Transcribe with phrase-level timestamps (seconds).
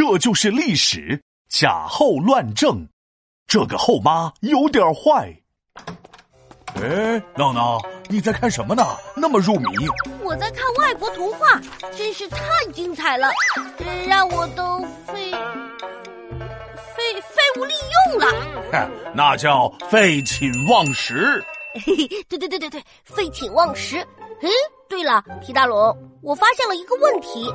[0.00, 1.22] 这就是历史。
[1.50, 2.88] 假后乱政，
[3.46, 5.30] 这个后妈有点坏。
[6.76, 7.78] 哎，闹闹，
[8.08, 8.82] 你在看什么呢？
[9.14, 9.66] 那么入迷。
[10.22, 11.60] 我在看外国图画，
[11.94, 12.40] 真是太
[12.72, 13.30] 精彩了，
[14.08, 15.30] 让我都废
[16.96, 17.74] 废废物利
[18.08, 18.26] 用了。
[18.72, 21.44] 哼那叫废寝忘食。
[21.84, 23.98] 嘿嘿，对对对对对，废寝忘食。
[24.40, 24.48] 嗯，
[24.88, 27.52] 对了，皮大龙，我发现了一个问题。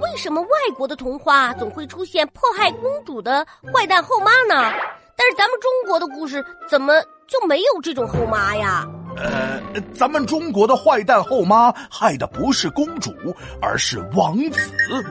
[0.00, 4.72] 为什么外国的童话总会出现迫害公主的坏蛋后妈呢？
[5.16, 8.86] 但是咱们中国的故事怎么就没有这种后妈呀？
[9.16, 9.60] 呃，
[9.92, 13.12] 咱们中国的坏蛋后妈害的不是公主，
[13.60, 14.60] 而是王子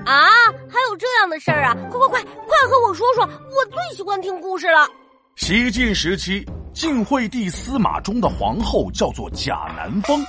[0.06, 0.30] 啊！
[0.70, 1.76] 还有这样的事儿啊！
[1.92, 4.88] 快快快快和我说说，我最喜欢听故事了。
[5.36, 10.26] 西晋时期，晋惠帝司马衷的皇后叫做贾南风。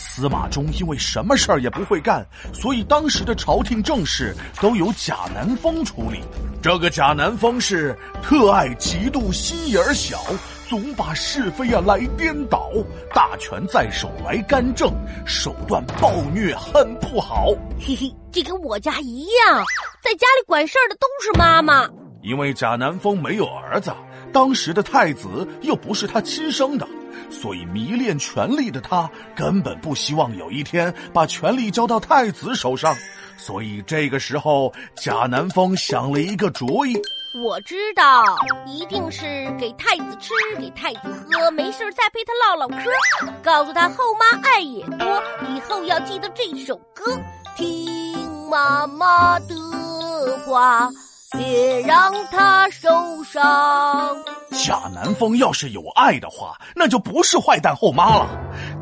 [0.00, 6.22] 司马衷因为什么事儿也不会干，所以当时的朝廷政事都由贾南风处理。
[6.62, 10.18] 这个贾南风是特爱嫉妒心眼儿小，
[10.68, 12.70] 总把是非啊来颠倒，
[13.14, 14.90] 大权在手来干政，
[15.26, 17.48] 手段暴虐，很不好。
[17.78, 19.62] 嘿嘿，这跟我家一样，
[20.02, 21.86] 在家里管事儿的都是妈妈。
[22.22, 23.92] 因为贾南风没有儿子，
[24.32, 26.86] 当时的太子又不是他亲生的。
[27.30, 32.96] 所以，迷恋权力的他根本不希望有一天把权力交到太子手上。
[33.36, 37.00] 所以，这个时候，贾南风想了一个主意。
[37.44, 38.24] 我知道，
[38.66, 42.90] 一定是给太子吃，给太子喝，没事再陪他唠唠嗑，
[43.42, 45.22] 告诉他后妈爱也多，
[45.54, 47.16] 以后要记得这首歌，
[47.56, 49.54] 听妈妈的
[50.44, 50.90] 话。
[51.32, 52.88] 别让他受
[53.24, 54.16] 伤。
[54.52, 58.28] 贾南风要是有爱的话，那就不是坏蛋后妈了。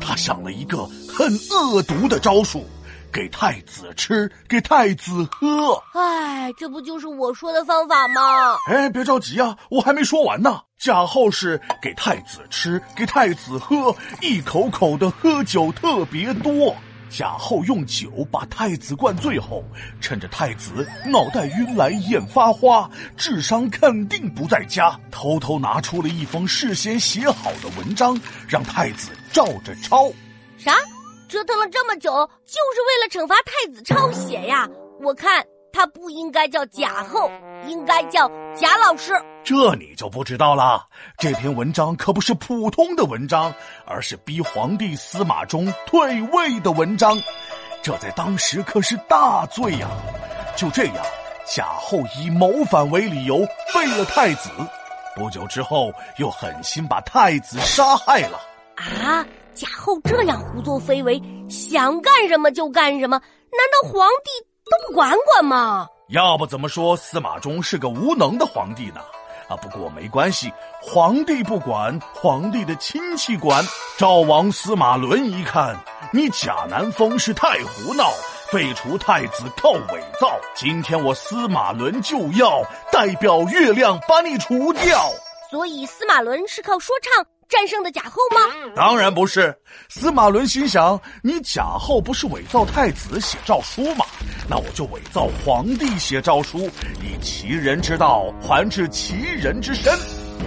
[0.01, 2.65] 他想了一个很恶毒的招数，
[3.11, 5.81] 给太子吃，给太子喝。
[5.93, 8.57] 哎，这不就是我说的方法吗？
[8.67, 10.61] 哎，别着急啊，我还没说完呢。
[10.79, 16.75] 贾后是给太子吃，给太子喝，一口口的喝酒特别多。
[17.09, 19.63] 贾后用酒把太子灌醉后，
[19.99, 30.09] 趁着太子脑袋晕来、眼发花、智商肯定不在家，偷偷拿出了一封事先写好的文章，让太子照着抄。
[30.57, 30.75] 啥？
[31.27, 32.11] 折腾了这么久，
[32.45, 34.67] 就是为了惩罚太子抄写呀？
[35.01, 35.45] 我看。
[35.71, 37.29] 他不应该叫贾后，
[37.67, 39.13] 应该叫贾老师。
[39.43, 40.85] 这你就不知道了。
[41.17, 43.53] 这篇文章可不是普通的文章，
[43.85, 47.17] 而是逼皇帝司马衷退位的文章。
[47.81, 49.87] 这在当时可是大罪呀！
[50.55, 50.95] 就这样，
[51.45, 53.37] 贾后以谋反为理由
[53.73, 54.49] 废了太子。
[55.15, 58.39] 不久之后，又狠心把太子杀害了。
[58.75, 59.25] 啊！
[59.55, 63.17] 贾后这样胡作非为，想干什么就干什么？
[63.17, 64.29] 难道皇帝？
[64.69, 65.87] 都不管管吗？
[66.09, 68.99] 要不怎么说司马衷是个无能的皇帝呢？
[69.47, 73.63] 啊，不过没关系，皇帝不管，皇帝的亲戚管。
[73.95, 75.79] 赵王司马伦一看，
[76.11, 78.09] 你贾南风是太胡闹，
[78.51, 80.35] 废除太子靠伪造。
[80.55, 85.11] 今天我司马伦就要代表月亮把你除掉。
[85.49, 87.25] 所以司马伦是靠说唱。
[87.49, 88.71] 战胜的贾后吗？
[88.75, 89.57] 当然不是。
[89.89, 94.05] 司马伦心想：你贾后不是伪造太子写诏书吗？
[94.47, 96.69] 那我就伪造皇帝写诏书，
[97.01, 99.91] 以其人之道还治其人之身。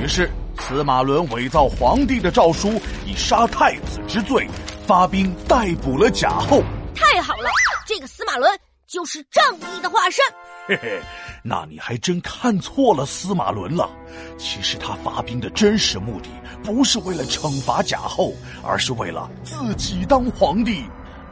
[0.00, 0.30] 于是，
[0.60, 4.48] 司马伦伪造皇帝的诏书，以杀太子之罪，
[4.86, 6.62] 发兵逮捕了贾后。
[6.94, 7.50] 太好了，
[7.84, 8.48] 这个司马伦
[8.86, 10.24] 就是正义的化身。
[10.68, 11.00] 嘿嘿，
[11.42, 13.90] 那你还真看错了司马伦了。
[14.38, 16.28] 其实他发兵的真实目的。
[16.62, 18.32] 不是为了惩罚贾后，
[18.62, 20.84] 而是为了自己当皇帝。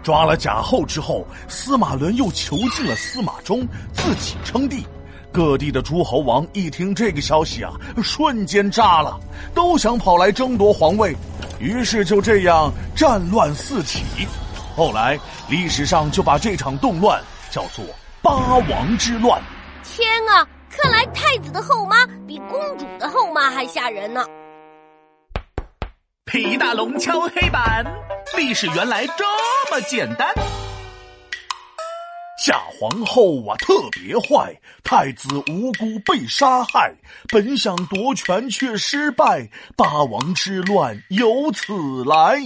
[0.02, 4.84] 抓了贾后之后，司马伦又囚禁了司马衷，自己称帝。
[5.30, 9.20] 各地的诸侯王一听这个消息啊，瞬间炸了，
[9.54, 11.14] 都想跑来争夺皇位。
[11.60, 14.02] 于是就这样战乱四起。
[14.74, 15.16] 后来
[15.48, 17.84] 历史上就把这场动乱叫做
[18.20, 19.40] 八王之乱。
[19.82, 24.24] 天啊，看来太子的后妈比公主的后妈还吓人呢。
[26.24, 27.84] 皮大龙敲黑板，
[28.36, 29.24] 历史原来这
[29.70, 30.32] 么简单。
[32.42, 34.54] 夏皇后啊，特别坏，
[34.84, 36.94] 太子无辜被杀害，
[37.28, 42.38] 本想夺权却失败，八王之乱由此来。